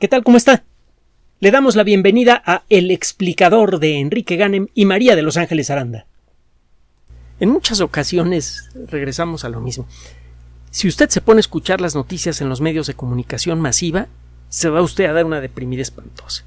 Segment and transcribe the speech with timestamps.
[0.00, 0.24] ¿Qué tal?
[0.24, 0.64] ¿Cómo está?
[1.38, 5.70] Le damos la bienvenida a El explicador de Enrique Ganem y María de Los Ángeles
[5.70, 6.06] Aranda.
[7.38, 9.86] En muchas ocasiones regresamos a lo mismo.
[10.72, 14.08] Si usted se pone a escuchar las noticias en los medios de comunicación masiva,
[14.48, 16.44] se va usted a dar una deprimida espantosa.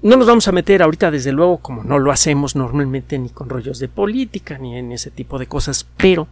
[0.00, 3.48] No nos vamos a meter ahorita, desde luego, como no lo hacemos normalmente ni con
[3.48, 6.28] rollos de política ni en ese tipo de cosas, pero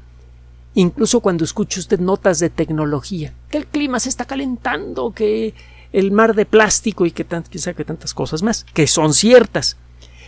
[0.77, 5.55] incluso cuando escucha usted notas de tecnología, que el clima se está calentando, que
[5.93, 9.79] el mar de plástico y que, que tantas cosas más, que son ciertas.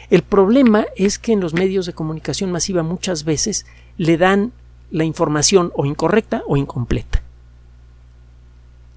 [0.08, 3.66] El problema es que en los medios de comunicación masiva muchas veces
[3.98, 4.52] le dan
[4.90, 7.22] la información o incorrecta o incompleta.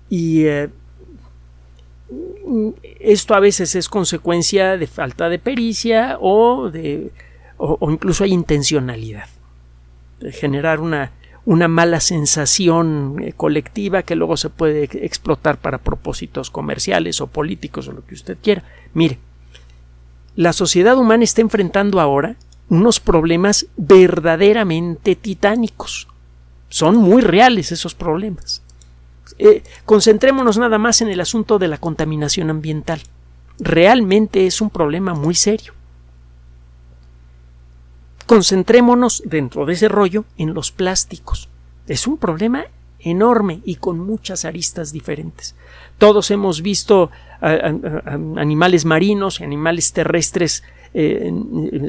[0.09, 0.69] Y eh,
[3.01, 7.11] esto a veces es consecuencia de falta de pericia o de
[7.57, 9.27] o incluso hay intencionalidad
[10.31, 11.11] generar una
[11.45, 17.87] una mala sensación eh, colectiva que luego se puede explotar para propósitos comerciales o políticos
[17.87, 18.63] o lo que usted quiera.
[18.93, 19.17] Mire,
[20.35, 22.35] la sociedad humana está enfrentando ahora
[22.69, 26.07] unos problemas verdaderamente titánicos.
[26.69, 28.61] Son muy reales esos problemas.
[29.37, 33.01] Eh, concentrémonos nada más en el asunto de la contaminación ambiental.
[33.59, 35.73] Realmente es un problema muy serio
[38.31, 41.49] concentrémonos dentro de ese rollo en los plásticos.
[41.85, 42.63] Es un problema
[43.01, 45.53] enorme y con muchas aristas diferentes.
[45.97, 51.29] Todos hemos visto animales marinos y animales terrestres eh,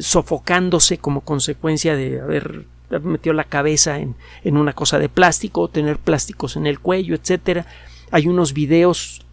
[0.01, 5.69] sofocándose como consecuencia de haber metido la cabeza en, en, una cosa de plástico o
[5.69, 7.67] tener plásticos en el cuello, etcétera.
[8.11, 9.25] Hay unos videos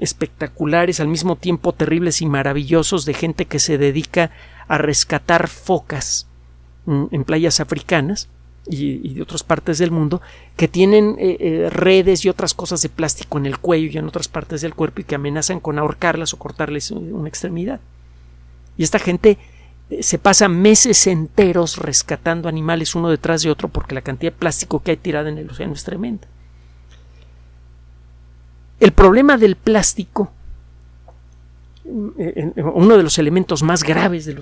[0.00, 4.30] espectaculares, al mismo tiempo terribles y maravillosos, de gente que se dedica
[4.68, 6.28] a rescatar focas
[6.86, 8.28] en playas africanas
[8.66, 10.20] y, de otras partes del mundo
[10.56, 14.06] que tienen eh, eh, redes y otras cosas de plástico en el cuello y en
[14.06, 17.80] otras partes del cuerpo y que amenazan con ahorcarlas o cortarles una extremidad.
[18.76, 19.38] Y esta gente
[19.90, 24.38] eh, se pasa meses enteros rescatando animales uno detrás de otro porque la cantidad de
[24.38, 26.28] plástico que hay tirada en el océano es tremenda.
[28.78, 30.32] El problema del plástico
[31.84, 34.36] mm, uno de los elementos más graves del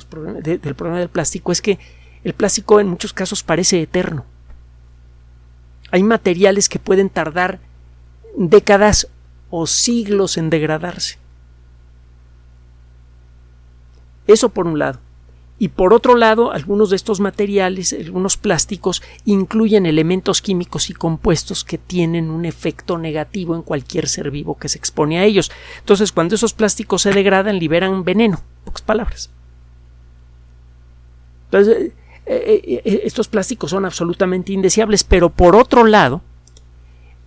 [0.75, 1.79] problema del plástico es que
[2.25, 4.25] el plástico en muchos casos parece eterno.
[5.91, 7.60] Hay materiales que pueden tardar
[8.36, 9.08] décadas
[9.50, 11.19] o siglos en degradarse.
[14.26, 15.00] Eso por un lado.
[15.58, 21.64] Y por otro lado, algunos de estos materiales, algunos plásticos, incluyen elementos químicos y compuestos
[21.64, 25.52] que tienen un efecto negativo en cualquier ser vivo que se expone a ellos.
[25.81, 28.41] Entonces, cuando esos plásticos se degradan, liberan veneno.
[28.64, 29.28] Pocas palabras.
[31.47, 31.92] Entonces,
[32.26, 36.22] eh, eh, eh, estos plásticos son absolutamente indeseables, pero por otro lado,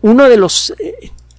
[0.02, 0.74] uno de los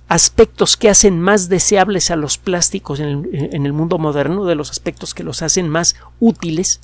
[0.09, 5.15] aspectos que hacen más deseables a los plásticos en el, mundo moderno, de los aspectos
[5.15, 6.81] que los hacen más útiles,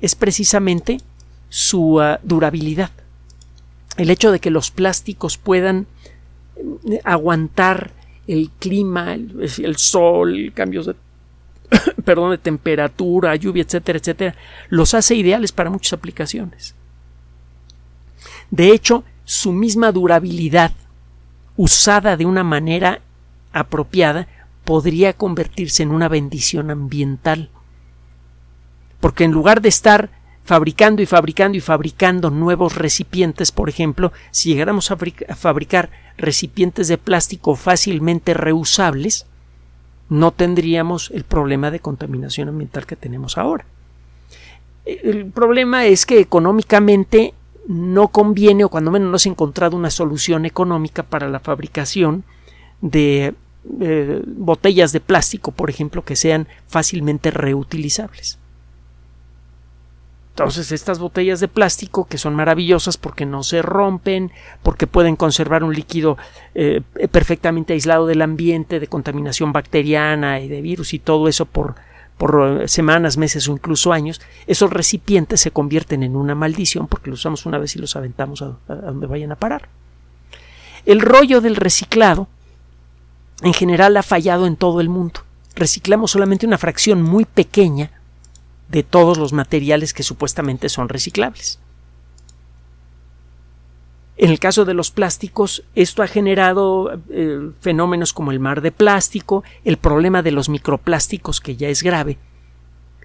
[0.00, 0.98] es precisamente
[1.48, 2.90] su ah, durabilidad.
[3.96, 5.86] El hecho de que los plásticos puedan
[7.04, 7.92] aguantar
[8.28, 10.94] el clima, el, sol, cambios de
[12.08, 14.34] perdón, de temperatura, lluvia, etcétera, etcétera,
[14.70, 16.74] los hace ideales para muchas aplicaciones.
[18.50, 20.72] De hecho, su misma durabilidad,
[21.58, 23.02] usada de una manera
[23.52, 24.26] apropiada,
[24.64, 27.50] podría convertirse en una bendición ambiental.
[29.00, 30.08] Porque en lugar de estar
[30.44, 34.96] fabricando y fabricando y fabricando nuevos recipientes, por ejemplo, si llegáramos a
[35.36, 39.26] fabricar recipientes de plástico fácilmente reusables,
[40.08, 43.64] no tendríamos el problema de contaminación ambiental que tenemos ahora.
[44.84, 47.34] El problema es que económicamente
[47.66, 52.24] no conviene o cuando menos no se ha encontrado una solución económica para la fabricación
[52.80, 53.34] de
[53.80, 58.38] eh, botellas de plástico, por ejemplo, que sean fácilmente reutilizables.
[60.38, 64.30] Entonces estas botellas de plástico que son maravillosas porque no se rompen,
[64.62, 66.16] porque pueden conservar un líquido
[66.54, 71.74] eh, perfectamente aislado del ambiente, de contaminación bacteriana y de virus y todo eso por,
[72.16, 77.10] por eh, semanas, meses o incluso años, esos recipientes se convierten en una maldición porque
[77.10, 79.68] los usamos una vez y los aventamos a donde vayan a parar.
[80.86, 82.28] El rollo del reciclado
[83.42, 85.20] en general ha fallado en todo el mundo.
[85.56, 87.90] Reciclamos solamente una fracción muy pequeña
[88.68, 91.58] de todos los materiales que supuestamente son reciclables.
[94.16, 98.72] En el caso de los plásticos, esto ha generado eh, fenómenos como el mar de
[98.72, 102.18] plástico, el problema de los microplásticos, que ya es grave,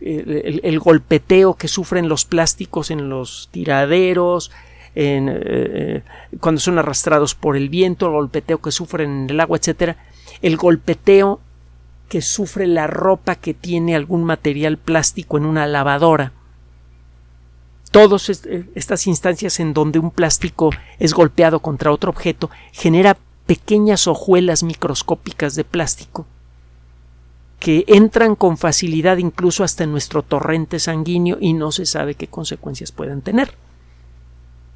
[0.02, 4.52] el, golpeteo que sufren los plásticos en los tiraderos,
[4.96, 6.04] en, eh,
[6.40, 9.98] cuando son arrastrados por el viento, el golpeteo que sufren en el agua, etcétera,
[10.42, 11.40] el golpeteo
[12.10, 16.32] que sufre la ropa que tiene algún material plástico en una lavadora.
[17.92, 24.64] Todas estas instancias en donde un plástico es golpeado contra otro objeto genera pequeñas hojuelas
[24.64, 26.26] microscópicas de plástico
[27.60, 32.28] que entran con facilidad incluso hasta en nuestro torrente sanguíneo y no se sabe qué
[32.28, 33.54] consecuencias pueden tener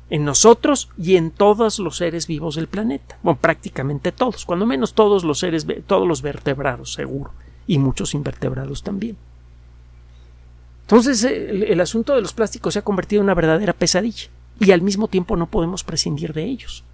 [0.10, 3.18] en nosotros y en todos los seres vivos del planeta.
[3.24, 7.32] Bueno, prácticamente todos, cuando menos todos los seres, todos los vertebrados, seguro,
[7.66, 9.18] y muchos invertebrados también.
[10.82, 14.72] Entonces, el, el, asunto de los plásticos se ha convertido en una verdadera pesadilla y
[14.72, 16.86] al mismo tiempo no podemos prescindir de ellos.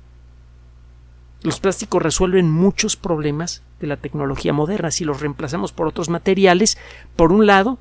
[1.44, 4.92] Los plásticos resuelven muchos problemas de la tecnología moderna.
[4.92, 6.78] Si los reemplazamos por otros materiales,
[7.18, 7.78] por un lado,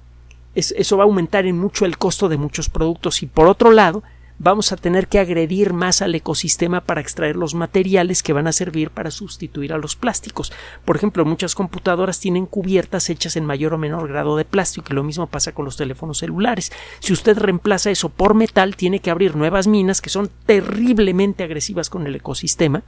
[0.54, 4.02] eso va a aumentar en mucho el costo de muchos productos y por otro lado,
[4.42, 8.52] vamos a tener que agredir más al ecosistema para extraer los materiales que van a
[8.52, 10.52] servir para sustituir a los plásticos.
[10.84, 14.94] Por ejemplo, muchas computadoras tienen cubiertas hechas en mayor o menor grado de plástico y
[14.94, 16.72] lo mismo pasa con los teléfonos celulares.
[16.98, 21.88] Si usted reemplaza eso por metal, tiene que abrir nuevas minas que son terriblemente agresivas
[21.88, 22.82] con el ecosistema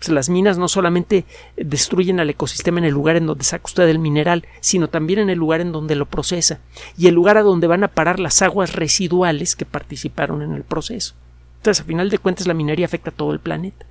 [0.00, 1.26] pues, las minas no solamente
[1.58, 5.28] destruyen al ecosistema en el lugar en donde saca usted el mineral, sino también en
[5.28, 6.60] el lugar en donde lo procesa
[6.96, 10.62] y el lugar a donde van a parar las aguas residuales que participaron en el
[10.64, 11.14] proceso.
[11.58, 13.84] Entonces, a final de cuentas, la minería afecta a todo el planeta.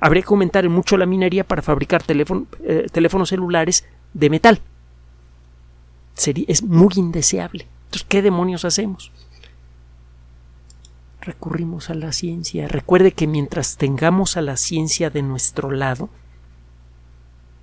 [0.00, 4.60] Habría que aumentar mucho la minería para fabricar eh, teléfonos celulares de metal.
[6.14, 7.66] Sería, es muy indeseable.
[7.84, 9.12] Entonces, ¿qué demonios hacemos?
[11.20, 12.68] Recurrimos a la ciencia.
[12.68, 16.08] Recuerde que mientras tengamos a la ciencia de nuestro lado,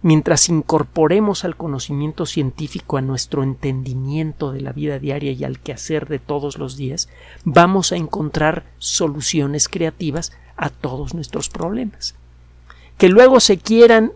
[0.02, 6.08] mientras incorporemos al conocimiento científico a nuestro entendimiento de la vida diaria y al quehacer
[6.08, 7.10] de todos los días,
[7.44, 12.16] vamos a encontrar soluciones creativas a todos nuestros problemas.
[12.98, 14.12] Que luego se quieran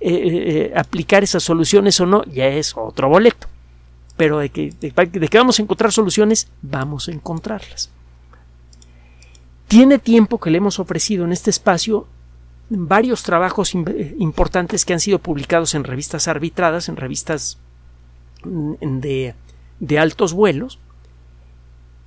[0.00, 3.46] eh, eh, aplicar esas soluciones o no, ya es otro boleto.
[4.16, 7.90] Pero de que, de que vamos a encontrar soluciones, vamos a encontrarlas.
[9.68, 12.06] Tiene tiempo que le hemos ofrecido en este espacio
[12.68, 17.58] varios trabajos importantes que han sido publicados en revistas arbitradas, en revistas
[18.44, 19.34] mm, de,
[19.80, 20.78] de altos vuelos,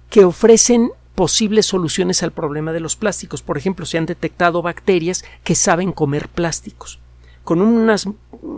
[0.09, 3.41] que ofrecen posibles soluciones al problema de los plásticos.
[3.41, 6.99] Por ejemplo, se han detectado bacterias que saben comer plásticos.
[7.43, 8.07] Con unas,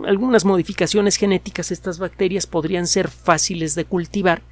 [0.06, 4.42] algunas modificaciones genéticas, estas bacterias podrían ser fáciles de cultivar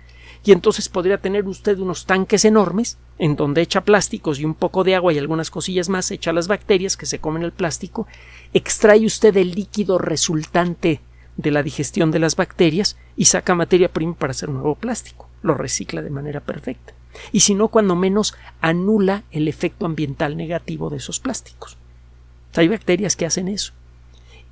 [0.44, 4.84] y entonces podría tener usted unos tanques enormes en donde echa plásticos y un poco
[4.84, 8.06] de agua y algunas cosillas más, echa las bacterias que se comen el plástico,
[8.54, 11.00] extrae usted el líquido resultante
[11.36, 15.54] de la digestión de las bacterias y saca materia prima para hacer nuevo plástico, lo
[15.54, 16.94] recicla de manera perfecta.
[17.32, 21.76] Y si no, cuando menos anula el efecto ambiental negativo de esos plásticos.
[22.56, 23.72] Hay bacterias que hacen eso.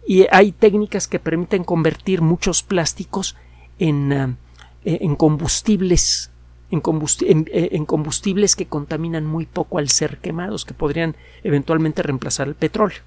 [0.06, 3.36] Y hay técnicas que permiten convertir muchos plásticos
[3.78, 4.36] en ah,
[4.84, 6.30] eh, en combustibles
[6.70, 12.54] eh, en, combustibles que contaminan muy poco al ser quemados, que podrían eventualmente reemplazar el
[12.54, 12.98] petróleo.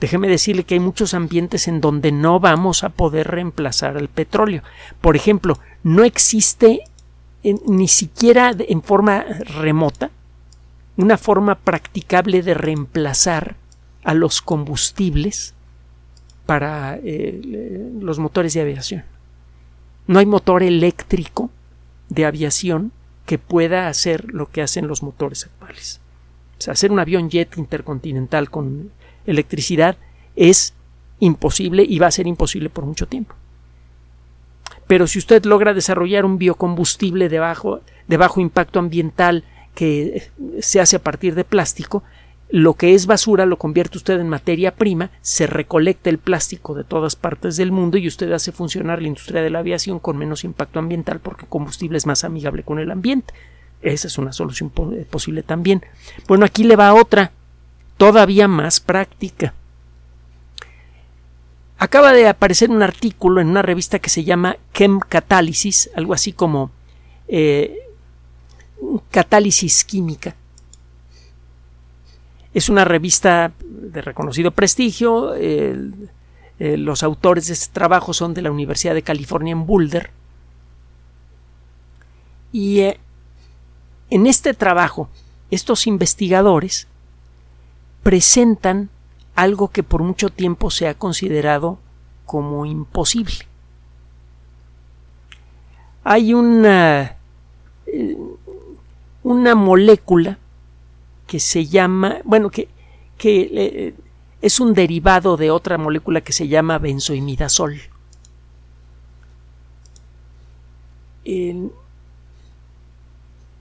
[0.00, 4.62] Déjeme decirle que hay muchos ambientes en donde no vamos a poder reemplazar el petróleo.
[5.00, 6.80] Por ejemplo, no existe
[7.42, 9.24] ni siquiera en forma
[9.56, 10.10] remota
[10.96, 13.54] una forma practicable de reemplazar
[14.02, 15.54] a los combustibles
[16.44, 17.40] para eh,
[18.00, 19.04] los motores de aviación.
[20.08, 21.50] No hay motor eléctrico
[22.08, 22.92] de aviación
[23.26, 26.00] que pueda hacer lo que hacen los motores actuales.
[26.58, 28.90] O sea, hacer un avión jet intercontinental con
[29.26, 29.96] electricidad
[30.34, 30.74] es
[31.20, 33.34] imposible y va a ser imposible por mucho tiempo.
[34.86, 40.80] Pero si usted logra desarrollar un biocombustible de bajo, de bajo impacto ambiental que se
[40.80, 42.02] hace a partir de plástico,
[42.50, 46.84] lo que es basura lo convierte usted en materia prima, se recolecta el plástico de
[46.84, 50.44] todas partes del mundo y usted hace funcionar la industria de la aviación con menos
[50.44, 53.34] impacto ambiental porque el combustible es más amigable con el ambiente.
[53.82, 55.84] Esa es una solución eh, posible también.
[56.26, 57.32] Bueno, aquí le va otra,
[57.96, 59.52] todavía más práctica.
[61.76, 66.32] Acaba de aparecer un artículo en una revista que se llama Chem Catálisis, algo así
[66.32, 66.72] como
[67.28, 67.78] eh,
[69.10, 70.34] catálisis química
[72.58, 75.34] es una revista de reconocido prestigio.
[76.58, 80.10] los autores de este trabajo son de la Universidad de California en Boulder.
[82.52, 83.00] Y eh,
[84.10, 85.08] en este trabajo,
[85.50, 86.88] estos investigadores
[88.02, 88.90] presentan
[89.34, 91.78] algo que por mucho tiempo se ha considerado
[92.26, 93.46] como imposible.
[96.04, 97.16] Hay una,
[97.86, 98.16] eh,
[99.22, 100.38] una molécula
[101.28, 102.66] que se llama, bueno, que,
[103.16, 103.94] que
[104.40, 107.80] es un derivado de otra molécula que se llama benzoimidazol.
[111.24, 111.70] El,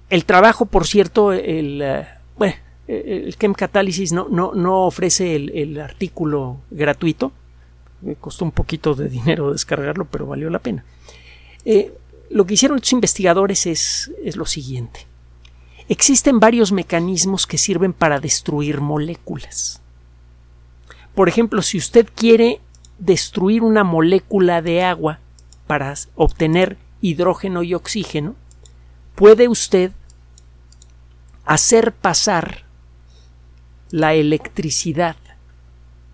[0.09, 2.07] el trabajo, por cierto, el, eh,
[2.37, 2.55] bueno,
[2.87, 3.35] el
[4.13, 7.31] no, no, no ofrece el, artículo gratuito.
[8.01, 10.85] Me costó un poquito de dinero descargarlo, pero valió la pena.
[11.65, 11.91] Eh,
[12.29, 15.06] lo que hicieron estos investigadores es, es lo siguiente.
[15.89, 19.81] Existen varios mecanismos que sirven para destruir moléculas.
[21.15, 22.59] Por ejemplo, si usted quiere
[22.99, 25.19] destruir una molécula de agua
[25.65, 28.35] para obtener hidrógeno y oxígeno,
[29.15, 29.91] puede usted
[31.45, 32.65] hacer pasar
[33.89, 35.15] la electricidad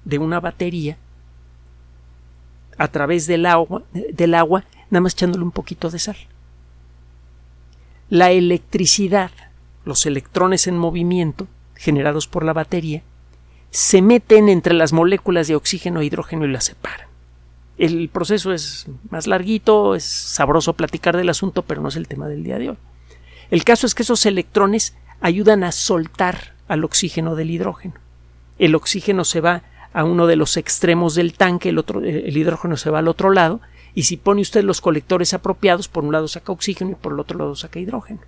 [0.05, 0.97] de una batería
[2.77, 3.83] a través del agua,
[4.89, 6.17] nada más echándole un poquito de sal.
[8.09, 9.31] La electricidad,
[9.85, 13.03] los electrones en movimiento generados por la batería,
[13.71, 17.07] se meten entre las moléculas de oxígeno e hidrógeno y las separan.
[17.77, 22.27] El proceso es más larguito, es sabroso platicar del asunto, pero no es el tema
[22.27, 22.77] del día de hoy.
[23.49, 27.95] El caso es que esos electrones ayudan a soltar al oxígeno del hidrógeno.
[28.59, 32.77] El oxígeno se va a uno de los extremos del tanque, el, otro, el hidrógeno
[32.77, 33.59] se va al otro lado,
[33.95, 37.19] y si pone usted los colectores apropiados, por un lado saca oxígeno y por el
[37.19, 38.21] otro lado saca hidrógeno.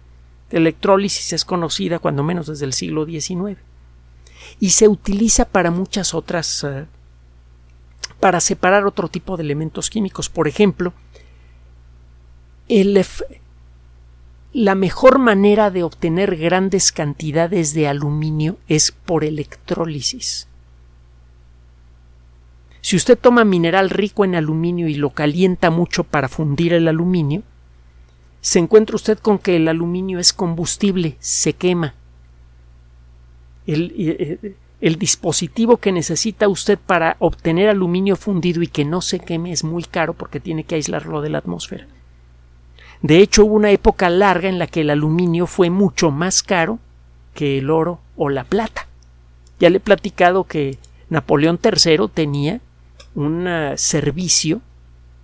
[0.51, 3.59] Electrólisis es conocida cuando menos desde el siglo XIX
[4.59, 6.85] y se utiliza para muchas otras eh,
[8.19, 10.29] para separar otro tipo de elementos químicos.
[10.29, 10.93] Por ejemplo,
[12.67, 13.03] el,
[14.53, 20.47] la mejor manera de obtener grandes cantidades de aluminio es por electrólisis.
[22.81, 27.41] Si usted toma mineral rico en aluminio y lo calienta mucho para fundir el aluminio,
[28.45, 31.95] se encuentra usted con que el aluminio es combustible, se quema.
[33.65, 39.19] El, el, el, dispositivo que necesita usted para obtener aluminio fundido y que no se
[39.19, 41.87] queme es muy caro porque tiene que aislarlo de la atmósfera.
[43.01, 46.77] De hecho, hubo una época larga en la que el aluminio fue mucho más caro
[47.33, 48.87] que el oro o la plata.
[49.59, 50.77] Ya le he platicado que
[51.09, 52.61] Napoleón III tenía
[53.15, 54.61] un ah, servicio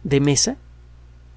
[0.04, 0.58] de mesa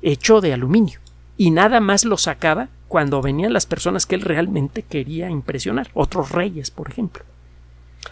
[0.00, 1.03] hecho de aluminio
[1.36, 6.30] y nada más lo sacaba cuando venían las personas que él realmente quería impresionar, otros
[6.30, 7.24] reyes, por ejemplo.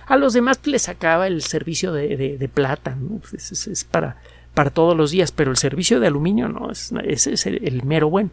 [0.06, 2.96] A los demás le sacaba el servicio de, plata,
[3.32, 4.16] es, para
[4.54, 8.10] para todos los días, pero el servicio de aluminio no, es, ese es el, mero
[8.10, 8.30] bueno.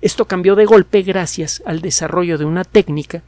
[0.00, 3.22] Esto cambió de golpe gracias al desarrollo de una técnica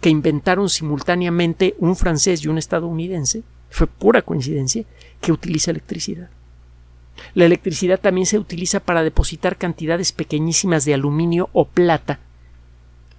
[0.00, 4.84] que inventaron simultáneamente un francés y un estadounidense, fue pura coincidencia,
[5.20, 6.30] que utiliza electricidad.
[7.34, 12.18] La electricidad también se utiliza para depositar cantidades pequeñísimas de aluminio o plata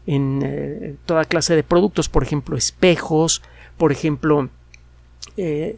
[0.08, 3.42] en eh, toda clase de productos, por ejemplo, espejos,
[3.78, 4.50] por ejemplo,
[5.38, 5.78] eh,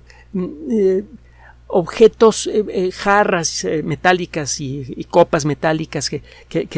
[1.67, 6.21] objetos, eh, eh, jarras metálicas y, copas metálicas que,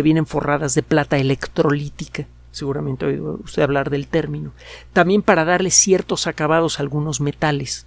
[0.03, 2.27] vienen forradas de plata electrolítica.
[2.51, 4.53] Seguramente oído usted hablar del término.
[4.93, 7.85] También para darle ciertos acabados a algunos metales.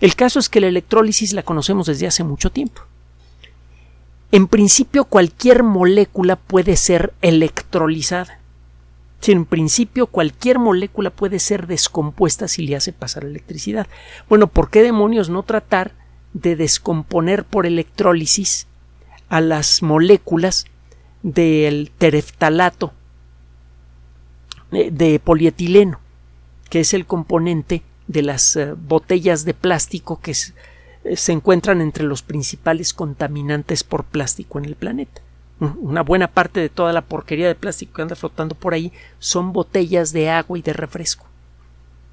[0.00, 2.82] El caso es que la electrólisis la conocemos desde hace mucho tiempo.
[4.30, 8.42] En principio cualquier molécula puede ser electrolizada
[9.30, 13.86] en principio cualquier molécula puede ser descompuesta si le hace pasar electricidad.
[14.28, 15.92] Bueno, ¿por qué demonios no tratar
[16.32, 18.66] de descomponer por electrólisis
[19.28, 20.64] a las moléculas
[21.22, 22.92] del tereftalato
[24.72, 26.00] eh, de polietileno,
[26.68, 32.04] que es el componente de las eh, botellas de plástico que eh, se encuentran entre
[32.04, 35.22] los principales contaminantes por plástico en el planeta
[35.80, 39.52] una buena parte de toda la porquería de plástico que anda flotando por ahí son
[39.52, 41.26] botellas de agua y de refresco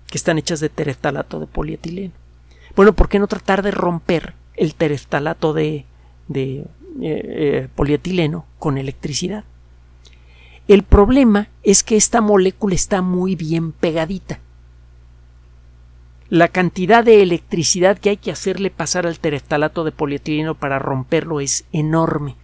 [0.10, 2.14] que están hechas de tereftalato de polietileno.
[2.76, 5.86] Bueno, ¿por qué no tratar de romper el tereftalato de,
[6.28, 6.66] de
[7.02, 9.44] eh, polietileno con electricidad?
[10.68, 14.40] El problema es que esta molécula está muy bien pegadita.
[16.30, 21.40] La cantidad de electricidad que hay que hacerle pasar al tereftalato de polietileno para romperlo
[21.40, 22.36] es enorme.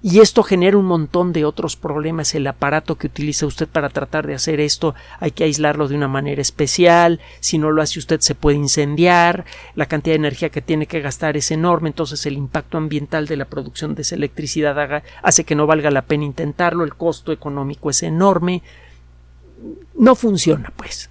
[0.00, 2.34] Y esto genera un montón de otros problemas.
[2.34, 6.08] El aparato que utiliza usted para tratar de hacer esto hay que aislarlo de una
[6.08, 7.20] manera especial.
[7.40, 9.44] Si no lo hace usted se puede incendiar.
[9.74, 11.90] La cantidad de energía que tiene que gastar es enorme.
[11.90, 16.02] Entonces el impacto ambiental de la producción de esa electricidad hace que no valga la
[16.02, 16.84] pena intentarlo.
[16.84, 18.62] El costo económico es enorme.
[19.94, 21.10] No funciona, pues.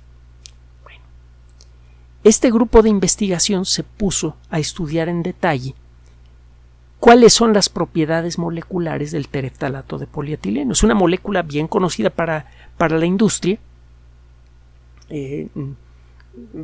[2.24, 5.76] Este grupo de investigación se puso a estudiar en detalle
[7.00, 10.74] cuáles son las propiedades moleculares del tereftalato de polietileno.
[10.74, 12.48] Es una molécula bien conocida para,
[12.78, 13.60] para la industria
[15.10, 15.48] eh,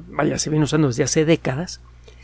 [0.09, 1.81] vaya, se viene usando desde hace décadas.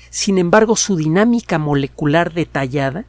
[0.09, 3.05] Sin embargo, su dinámica molecular detallada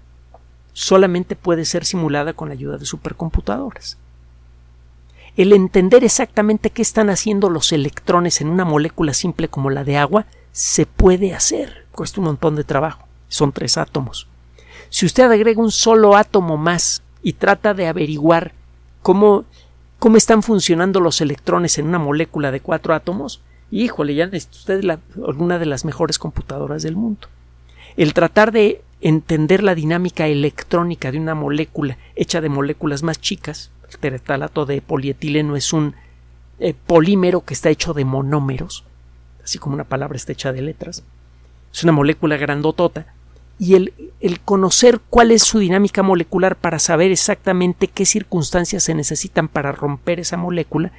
[0.73, 3.99] solamente puede ser simulada con la ayuda de supercomputadoras.
[5.37, 9.97] El entender exactamente qué están haciendo los electrones en una molécula simple como la de
[9.97, 11.87] agua se puede hacer.
[11.93, 13.07] Cuesta un montón de trabajo.
[13.29, 14.27] Son tres átomos.
[14.89, 18.53] Si usted agrega un solo átomo más y trata de averiguar
[19.03, 19.45] cómo,
[19.99, 24.83] cómo están funcionando los electrones en una molécula de cuatro átomos, híjole, ya es usted
[24.83, 27.29] la, una de las mejores computadoras del mundo.
[27.97, 33.71] El tratar de entender la dinámica electrónica de una molécula hecha de moléculas más chicas,
[34.03, 35.95] el de polietileno es un
[36.59, 38.85] eh, polímero que está hecho de monómeros,
[39.43, 41.03] así como una palabra está hecha de letras.
[41.73, 43.07] Es una molécula grandotota
[43.59, 48.95] y el, el, conocer cuál es su dinámica molecular para saber exactamente qué circunstancias se
[48.95, 50.93] necesitan para romper esa molécula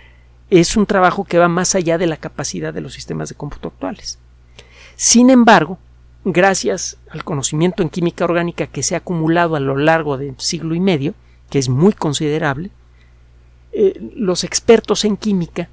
[0.52, 3.70] es un trabajo que va más allá de la capacidad de los sistemas de cómputo
[3.70, 4.20] actuales.
[4.98, 5.80] Sin embargo,
[6.26, 10.76] gracias al conocimiento en química orgánica que se ha acumulado a lo largo del siglo
[10.76, 11.14] y medio,
[11.50, 12.70] que es muy considerable,
[13.74, 15.70] eh, los expertos en química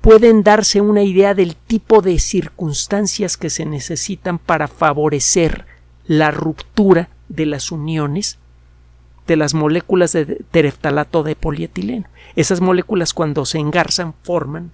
[0.00, 5.66] pueden darse una idea del tipo de circunstancias que se necesitan para favorecer
[6.06, 8.38] la ruptura de las uniones
[9.26, 12.06] de las moléculas de tereftalato de polietileno.
[12.34, 14.72] Esas moléculas cuando se engarzan forman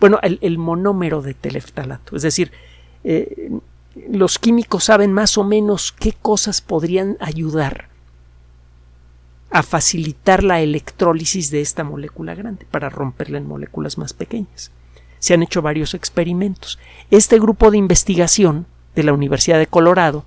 [0.00, 2.16] bueno, el, monómero de tereftalato.
[2.16, 2.50] Es decir,
[3.04, 3.50] eh,
[4.10, 7.88] los químicos saben más o menos qué cosas podrían ayudar
[9.50, 14.70] a facilitar la electrólisis de esta molécula grande para romperla en moléculas más pequeñas.
[15.18, 16.78] Se han hecho varios experimentos.
[17.10, 20.24] Este grupo de investigación de la Universidad de Colorado,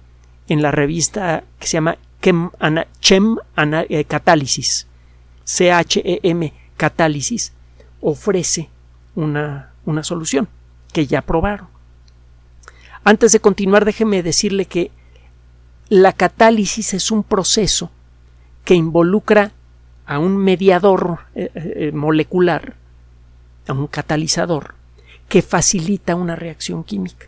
[0.47, 2.49] en la revista que se llama Chem,
[3.89, 4.87] eh, Catálisis,
[5.45, 7.53] CHEM Catálisis,
[8.01, 8.69] ofrece
[9.15, 10.47] una, una solución
[10.91, 11.67] que ya probaron.
[13.03, 14.91] Antes de continuar, déjeme decirle que
[15.89, 17.91] la catálisis es un proceso
[18.63, 19.51] que involucra
[20.05, 22.75] a un mediador eh, eh, molecular,
[23.67, 24.75] a un catalizador,
[25.29, 27.27] que facilita una reacción química.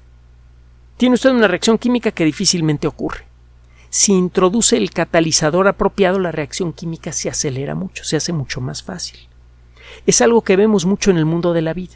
[0.97, 3.25] Tiene usted una reacción química que difícilmente ocurre.
[3.89, 8.83] Si introduce el catalizador apropiado, la reacción química se acelera mucho, se hace mucho más
[8.83, 9.19] fácil.
[10.05, 11.95] Es algo que vemos mucho en el mundo de la vida.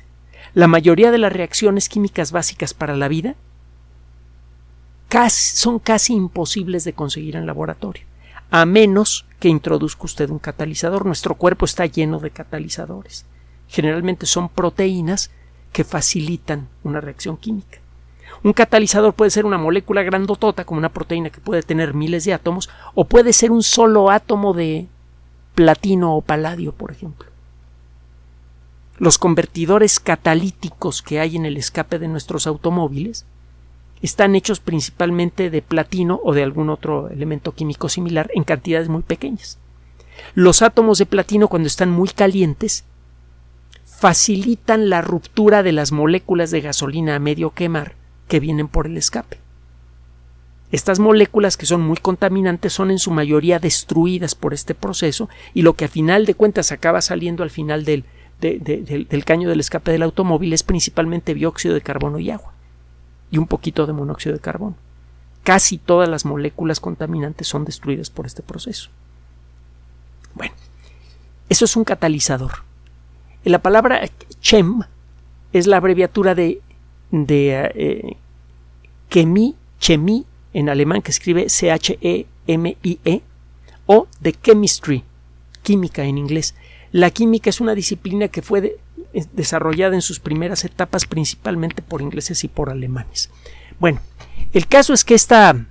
[0.54, 3.36] La mayoría de las reacciones químicas básicas para la vida
[5.30, 8.06] son casi imposibles de conseguir en laboratorio,
[8.52, 11.06] a menos que introduzca usted un catalizador.
[11.06, 13.26] Nuestro cuerpo está lleno de catalizadores.
[13.68, 15.32] Generalmente son proteínas
[15.72, 17.80] que facilitan una reacción química.
[18.44, 22.34] Un catalizador puede ser una molécula grandotota, como una proteína que puede tener miles de
[22.34, 24.88] átomos, o puede ser un solo átomo de
[25.56, 27.28] platino o paladio, por ejemplo.
[29.00, 33.26] Los convertidores catalíticos que hay en el escape de nuestros automóviles
[34.02, 39.02] están hechos principalmente de platino o de algún otro elemento químico similar en cantidades muy
[39.02, 39.58] pequeñas.
[40.36, 42.86] Los átomos de platino cuando están muy calientes
[43.86, 47.96] facilitan la ruptura de las moléculas de gasolina a medio quemar
[48.28, 49.40] que vienen por el escape.
[50.72, 55.62] Estas moléculas que son muy contaminantes son en su mayoría destruidas por este proceso y
[55.62, 58.04] lo que a final de cuentas acaba saliendo al final del,
[58.42, 62.57] del caño del escape del automóvil es principalmente dióxido de carbono y agua
[63.32, 64.76] y un poquito de monóxido de carbono.
[65.44, 68.90] Casi todas las moléculas contaminantes son destruidas por este proceso.
[70.34, 70.54] Bueno,
[71.50, 72.64] eso es un catalizador.
[73.44, 74.02] La palabra
[74.42, 74.84] CHEM
[75.54, 76.62] es la abreviatura de,
[77.12, 78.18] de eh,
[79.10, 83.22] chemie, en alemán que escribe C-H-E-M-I-E, -E,
[83.86, 85.04] o de chemistry,
[85.64, 86.56] química en inglés.
[86.92, 88.78] La química es una disciplina que fue de,
[89.34, 93.30] desarrollada en sus primeras etapas principalmente por ingleses y por alemanes.
[93.80, 94.00] Bueno,
[94.54, 95.66] el caso es que esta,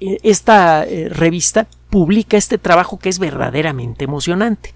[0.00, 4.74] esta eh, revista publica este trabajo que es verdaderamente emocionante.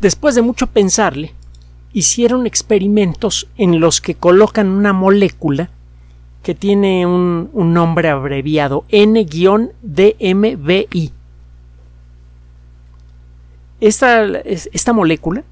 [0.00, 1.34] Después de mucho pensarle,
[1.92, 5.70] hicieron experimentos en los que colocan una molécula
[6.42, 9.28] que tiene un, un nombre abreviado N-DMBI.
[13.80, 15.44] Esta, esta molécula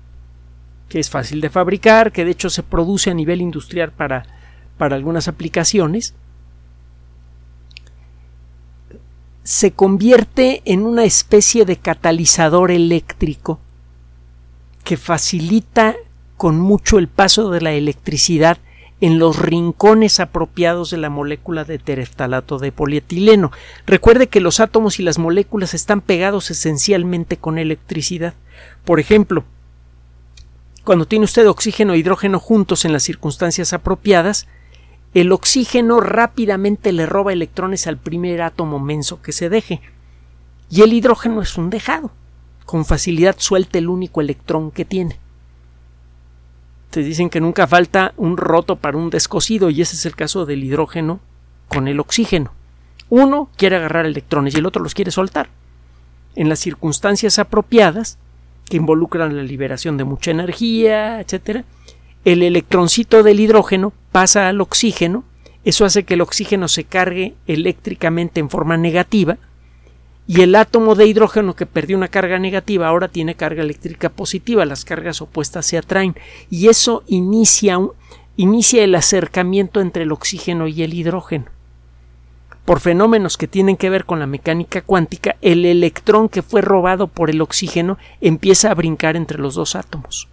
[0.88, 4.24] que es fácil de fabricar, que de hecho se produce a nivel industrial para,
[4.78, 6.14] para algunas aplicaciones,
[9.42, 13.60] se convierte en una especie de catalizador eléctrico
[14.84, 15.96] que facilita
[16.36, 18.58] con mucho el paso de la electricidad
[19.00, 23.52] en los rincones apropiados de la molécula de tereftalato de polietileno.
[23.86, 28.34] Recuerde que los átomos y las moléculas están pegados esencialmente con electricidad.
[28.84, 29.44] Por ejemplo,
[30.84, 34.46] cuando tiene usted oxígeno e hidrógeno juntos en las circunstancias apropiadas,
[35.14, 39.80] el oxígeno rápidamente le roba electrones al primer átomo menso que se deje.
[40.70, 42.12] Y el hidrógeno es un dejado.
[42.64, 45.18] Con facilidad suelta el único electrón que tiene.
[47.04, 50.64] Dicen que nunca falta un roto para un descosido, y ese es el caso del
[50.64, 51.20] hidrógeno
[51.68, 52.52] con el oxígeno.
[53.08, 55.48] Uno quiere agarrar electrones y el otro los quiere soltar.
[56.34, 58.18] En las circunstancias apropiadas,
[58.68, 61.64] que involucran la liberación de mucha energía, etc.,
[62.24, 65.24] el electroncito del hidrógeno pasa al oxígeno,
[65.64, 69.38] eso hace que el oxígeno se cargue eléctricamente en forma negativa,
[70.26, 74.64] y el átomo de hidrógeno que perdió una carga negativa ahora tiene carga eléctrica positiva,
[74.64, 76.16] las cargas opuestas se atraen,
[76.50, 77.78] y eso inicia,
[78.36, 81.46] inicia el acercamiento entre el oxígeno y el hidrógeno
[82.66, 87.06] por fenómenos que tienen que ver con la mecánica cuántica, el electrón que fue robado
[87.06, 90.28] por el oxígeno empieza a brincar entre los dos átomos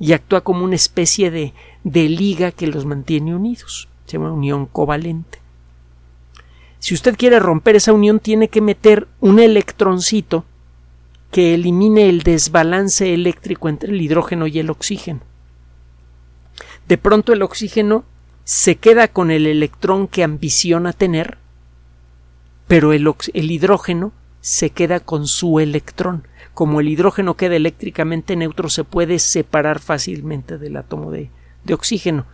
[0.00, 3.88] y actúa como una especie de, de liga que los mantiene unidos.
[4.06, 5.38] Se llama unión covalente.
[6.78, 10.44] Si usted quiere romper esa unión, tiene que meter un electroncito
[11.30, 15.20] que elimine el desbalance eléctrico entre el hidrógeno y el oxígeno.
[16.86, 18.04] De pronto el oxígeno
[18.44, 21.38] se queda con el electrón que ambiciona tener
[22.68, 26.28] pero el, hidrógeno se queda con su electrón.
[26.52, 31.30] Como el hidrógeno queda eléctricamente neutro, se puede separar fácilmente del átomo de,
[31.72, 32.26] oxígeno.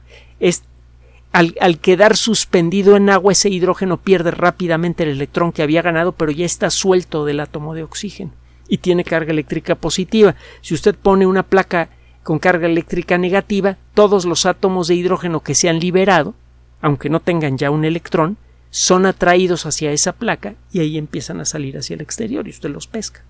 [1.34, 6.30] Al, quedar suspendido en agua, ese hidrógeno pierde rápidamente el electrón que había ganado, pero
[6.30, 8.30] ya está suelto del átomo de oxígeno
[8.68, 10.36] y tiene carga eléctrica positiva.
[10.60, 11.88] Si usted pone una placa
[12.22, 16.34] con carga eléctrica negativa, todos los átomos de hidrógeno que se han liberado,
[16.80, 18.36] aunque no tengan ya un electrón,
[18.70, 22.70] son atraídos hacia esa placa y ahí empiezan a salir hacia el exterior y usted
[22.70, 23.24] los pesca.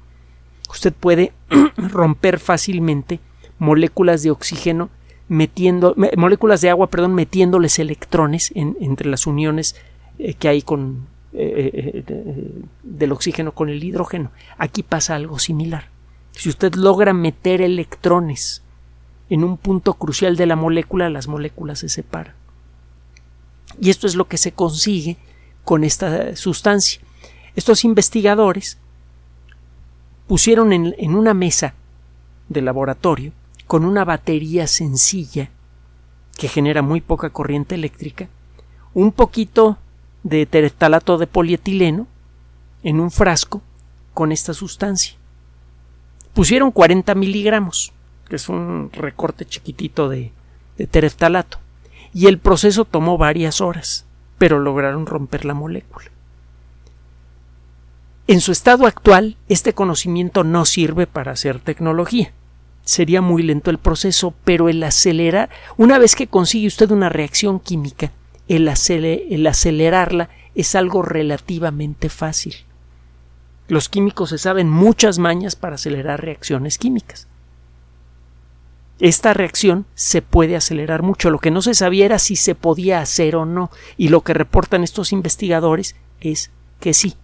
[0.69, 1.33] Usted puede
[1.77, 3.21] romper fácilmente
[3.59, 4.91] moléculas de oxígeno
[5.29, 9.77] metiendo moléculas de agua, perdón, metiéndoles electrones entre las uniones
[10.19, 14.31] eh, que hay con eh, eh, del oxígeno con el hidrógeno.
[14.59, 15.89] Aquí pasa algo similar.
[16.33, 18.63] Si usted logra meter electrones
[19.31, 22.35] en un punto crucial de la molécula, las moléculas se separan.
[23.81, 25.17] Y esto es lo que se consigue
[25.65, 27.01] con esta sustancia.
[27.57, 28.79] Estos investigadores
[30.27, 31.75] pusieron en, una mesa
[32.49, 33.33] de laboratorio
[33.67, 35.51] con una batería sencilla
[36.37, 38.29] que genera muy poca corriente eléctrica,
[38.93, 39.79] un poquito
[40.23, 42.07] de tereftalato de polietileno
[42.83, 43.63] en un frasco
[44.13, 45.15] con esta sustancia.
[46.33, 47.93] Pusieron 40 miligramos,
[48.29, 50.33] que es un recorte chiquitito de,
[50.77, 51.59] de tereftalato,
[52.13, 54.07] y el proceso tomó varias horas
[54.39, 56.07] pero lograron romper la molécula.
[58.27, 62.33] En su estado actual, este conocimiento no sirve para hacer tecnología.
[62.85, 67.59] Sería muy lento el proceso, pero el acelerar, una vez que consigue usted una reacción
[67.59, 68.13] química,
[68.47, 72.55] el, el acelerarla es algo relativamente fácil.
[73.69, 77.27] Los químicos se saben muchas mañas para acelerar reacciones químicas.
[79.01, 81.31] Esta reacción se puede acelerar mucho.
[81.31, 84.35] Lo que no se sabía era si se podía hacer o no, y lo que
[84.35, 87.17] reportan estos investigadores es que sí.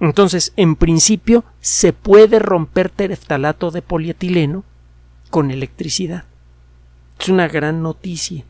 [0.00, 4.64] Entonces, en principio, se puede romper tereftalato de polietileno
[5.30, 6.24] con electricidad.
[7.18, 8.44] Es una gran noticia,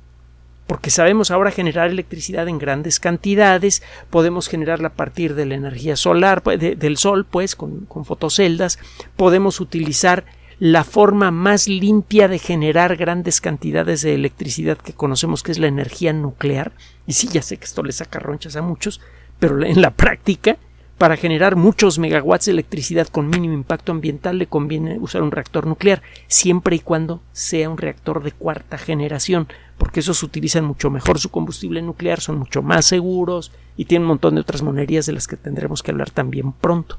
[0.66, 5.94] porque sabemos ahora generar electricidad en grandes cantidades, podemos generarla a partir de la energía
[5.94, 8.80] solar, del sol, pues, con, con fotoceldas,
[9.14, 10.24] podemos utilizar
[10.58, 15.66] la forma más limpia de generar grandes cantidades de electricidad que conocemos que es la
[15.66, 16.72] energía nuclear.
[17.06, 19.00] Y sí, ya sé que esto le saca ronchas a muchos,
[19.38, 20.56] pero en la práctica,
[20.98, 25.66] para generar muchos megawatts de electricidad con mínimo impacto ambiental le conviene usar un reactor
[25.66, 31.18] nuclear, siempre y cuando sea un reactor de cuarta generación, porque esos utilizan mucho mejor
[31.18, 35.12] su combustible nuclear, son mucho más seguros y tienen un montón de otras monerías de
[35.12, 36.96] las que tendremos que hablar también pronto.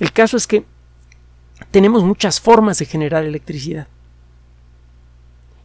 [0.00, 0.64] El caso es que
[1.70, 3.86] tenemos muchas formas de generar electricidad.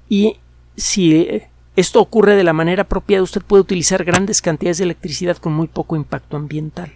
[0.08, 0.38] Y
[0.78, 1.42] si
[1.76, 5.68] esto ocurre de la manera apropiada, usted puede utilizar grandes cantidades de electricidad con muy
[5.68, 6.94] poco impacto ambiental.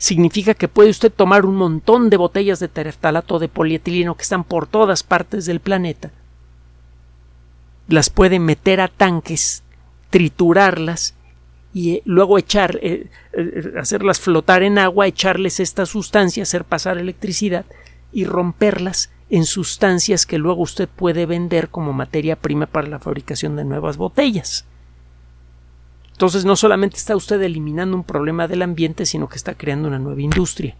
[0.00, 4.44] Significa que puede usted tomar un montón de botellas de tereftalato de polietileno que están
[4.44, 6.10] por todas partes del planeta,
[7.86, 9.62] las puede meter a tanques,
[10.08, 11.12] triturarlas
[11.74, 16.96] y eh, luego echar, eh, eh, hacerlas flotar en agua, echarles esta sustancia, hacer pasar
[16.96, 17.66] electricidad
[18.10, 23.54] y romperlas en sustancias que luego usted puede vender como materia prima para la fabricación
[23.54, 24.64] de nuevas botellas.
[26.20, 29.98] Entonces no solamente está usted eliminando un problema del ambiente, sino que está creando una
[29.98, 30.76] nueva industria.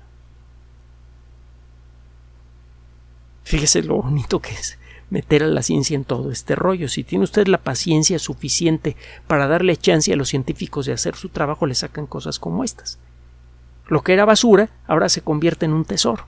[3.45, 6.91] Fíjese lo bonito que es meter a la ciencia en todo este rollo.
[6.91, 11.31] Si tiene usted la paciencia suficiente para darle chance a los científicos de hacer su
[11.31, 12.99] trabajo, le sacan cosas como estas.
[13.87, 16.27] Lo que era basura ahora se convierte en un tesoro.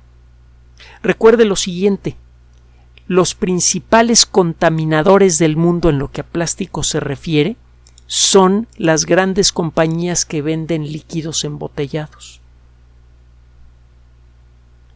[1.03, 2.17] Recuerde lo siguiente.
[3.09, 7.57] Los principales contaminadores del mundo en lo que a plástico se refiere
[8.15, 12.43] son las grandes compañías que venden líquidos embotellados.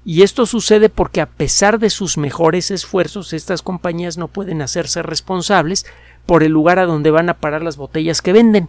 [0.04, 5.02] Y esto sucede porque a pesar de sus mejores esfuerzos, estas compañías no pueden hacerse
[5.02, 5.86] responsables
[6.26, 8.68] por el lugar a donde van a parar las botellas que venden.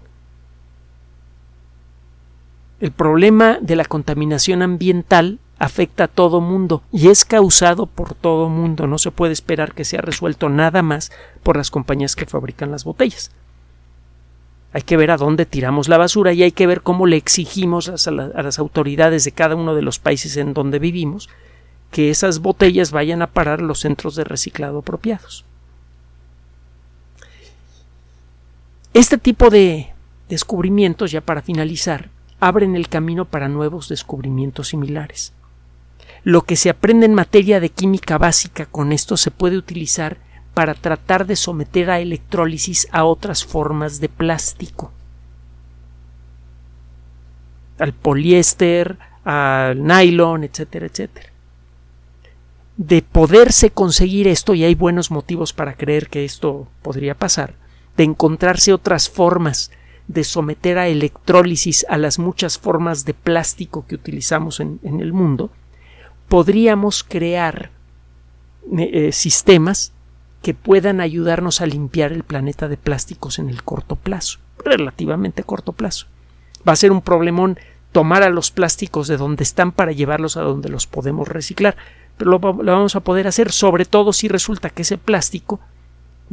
[2.80, 8.48] El problema de la contaminación ambiental afecta a todo mundo y es causado por todo
[8.48, 8.88] mundo.
[8.88, 11.12] No se puede esperar que sea resuelto nada más
[11.44, 13.32] por las compañías que fabrican las botellas.
[14.78, 17.90] Hay que ver a dónde tiramos la basura y hay que ver cómo le exigimos
[17.90, 21.30] a, las autoridades de cada uno de los países en donde vivimos
[21.90, 25.46] que esas botellas vayan a parar los centros de reciclado apropiados.
[28.94, 29.96] Este tipo de
[30.30, 35.34] descubrimientos, ya para finalizar, abren el camino para nuevos descubrimientos similares.
[36.24, 40.20] Lo que se aprende en materia de química básica con esto se puede utilizar
[40.58, 44.92] para tratar de someter a electrólisis a otras formas de plástico.
[47.78, 51.30] Al poliéster, al nylon, etcétera, etcétera.
[52.76, 57.54] De poderse conseguir esto, y hay buenos motivos para creer que esto podría pasar,
[57.96, 59.70] de encontrarse otras formas
[60.08, 65.52] de someter a electrólisis a las muchas formas de plástico que utilizamos en, el mundo,
[66.28, 67.70] podríamos crear
[68.76, 69.94] eh, eh, sistemas
[70.42, 75.74] que puedan ayudarnos a limpiar el planeta de plásticos en el corto plazo, relativamente corto
[75.74, 76.08] plazo.
[76.68, 77.58] Va a ser un problemón
[77.92, 81.76] tomar a los plásticos de donde están para llevarlos a donde los podemos reciclar,
[82.18, 85.60] pero lo, lo vamos a poder hacer sobre todo si resulta que ese plástico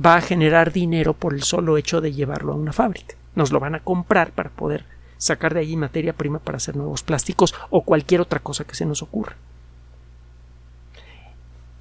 [0.02, 3.14] va a generar dinero por el solo hecho de llevarlo a una fábrica.
[3.34, 4.84] Nos lo van a comprar para poder
[5.18, 8.86] sacar de allí materia prima para hacer nuevos plásticos o cualquier otra cosa que se
[8.86, 9.36] nos ocurra.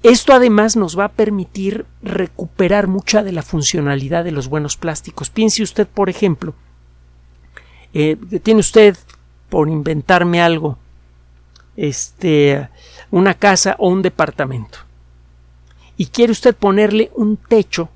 [0.04, 5.30] Esto además nos va a permitir recuperar mucha de la funcionalidad de los buenos plásticos.
[5.30, 6.52] Piense usted, por ejemplo,
[7.94, 8.98] eh, tiene usted,
[9.48, 10.76] por inventarme algo,
[11.78, 12.68] este,
[13.10, 14.80] una casa o un departamento
[15.96, 17.88] y quiere usted ponerle un techo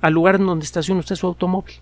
[0.00, 1.74] al lugar en donde estaciona usted su automóvil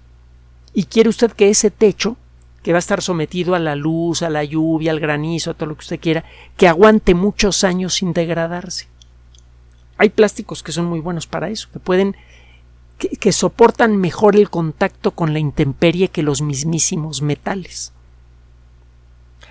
[0.74, 2.16] y quiere usted que ese techo
[2.64, 5.68] que va a estar sometido a la luz, a la lluvia, al granizo, a todo
[5.68, 6.24] lo que usted quiera,
[6.56, 8.88] que aguante muchos años sin degradarse.
[10.00, 12.16] Hay plásticos que son muy buenos para eso, que pueden
[12.96, 17.92] que, soportan mejor el contacto con la intemperie que los mismísimos metales.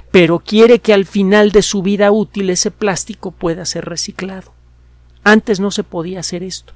[0.09, 4.51] Pero quiere que al final de su vida útil ese plástico pueda ser reciclado.
[5.23, 6.73] Antes no se podía hacer esto.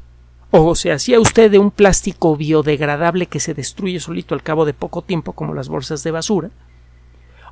[0.52, 4.76] O se hacía usted de un plástico biodegradable que se destruye solito al cabo de
[4.76, 6.52] poco tiempo como las bolsas de basura,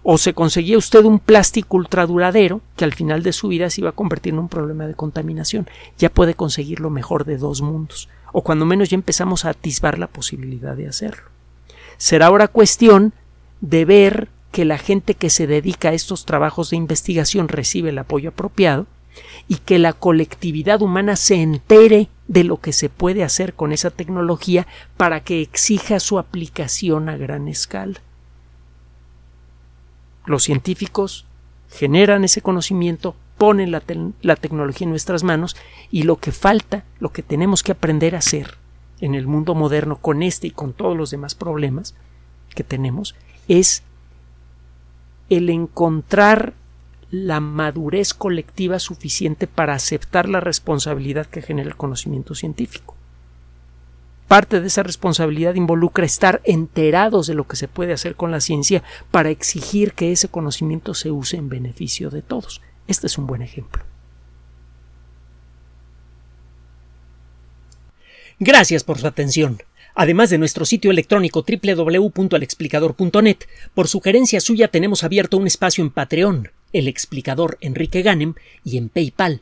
[0.04, 3.92] o se conseguía usted un plástico ultraduradero que al final de su vida se iba
[3.92, 5.68] a convertir en un problema de contaminación.
[5.98, 10.00] Ya puede conseguir lo mejor de dos mundos, o cuando menos ya empezamos a atisbar
[10.00, 11.24] la posibilidad de hacerlo.
[11.98, 13.14] Será ahora cuestión
[13.62, 17.98] de ver que la gente que se dedica a estos trabajos de investigación recibe el
[18.00, 18.88] apoyo apropiado
[19.48, 23.92] y que la colectividad humana se entere de lo que se puede hacer con esa
[23.92, 28.02] tecnología para que exija su aplicación a gran escala.
[30.26, 31.26] Los científicos
[31.70, 33.82] generan ese conocimiento, ponen la,
[34.36, 35.56] tecnología en nuestras manos
[35.90, 38.58] y lo que falta, lo que tenemos que aprender a hacer
[39.00, 41.96] en el mundo moderno con este y con todos los demás problemas
[42.54, 43.16] que tenemos
[43.48, 43.84] es
[45.30, 46.54] el encontrar
[47.10, 52.96] la madurez colectiva suficiente para aceptar la responsabilidad que genera el conocimiento científico
[54.32, 58.40] parte de esa responsabilidad involucra estar enterados de lo que se puede hacer con la
[58.40, 62.62] ciencia para exigir que ese conocimiento se use en beneficio de todos.
[62.88, 63.84] Este es un buen ejemplo.
[68.40, 69.64] Gracias por su atención.
[69.96, 73.38] Además de nuestro sitio electrónico www.alexplicador.net,
[73.74, 78.88] por sugerencia suya tenemos abierto un espacio en Patreon, el explicador Enrique Ganem, y en
[78.88, 79.42] PayPal,